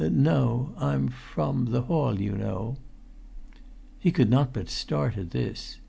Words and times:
"No, 0.09 0.71
I'm—from 0.77 1.65
the 1.65 1.83
hall, 1.83 2.19
you 2.19 2.31
know." 2.31 2.77
He 3.99 4.11
could 4.11 4.31
not 4.31 4.51
but 4.51 4.67
start 4.67 5.15
at 5.15 5.29
this. 5.29 5.77